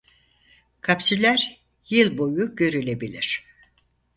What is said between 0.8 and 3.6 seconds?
Kapsüller yıl boyu görülebilir.